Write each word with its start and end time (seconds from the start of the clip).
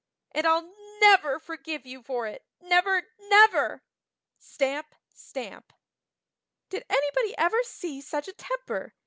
And 0.31 0.47
I'll 0.47 0.67
never 1.01 1.37
forgive 1.37 1.85
you 1.85 2.01
for 2.01 2.25
it, 2.25 2.43
never, 2.59 3.03
never!" 3.29 3.83
Stamp! 4.39 4.95
Stamp! 5.11 5.71
"Did 6.69 6.85
anybody 6.89 7.37
ever 7.37 7.61
see 7.61 8.01
such 8.01 8.27
a 8.27 8.33
temper!" 8.33 8.95